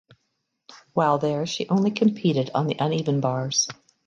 While 0.93 1.19
there 1.19 1.45
she 1.45 1.69
only 1.69 1.91
competed 1.91 2.49
on 2.55 2.65
the 2.65 2.75
uneven 2.79 3.19
bars. 3.21 3.67